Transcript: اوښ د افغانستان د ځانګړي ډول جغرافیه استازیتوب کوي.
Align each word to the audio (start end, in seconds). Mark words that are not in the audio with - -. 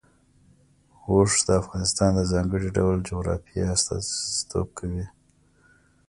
اوښ 1.09 1.31
د 1.47 1.49
افغانستان 1.61 2.11
د 2.15 2.21
ځانګړي 2.33 2.69
ډول 2.77 2.97
جغرافیه 3.09 3.65
استازیتوب 3.75 4.67
کوي. 4.77 5.05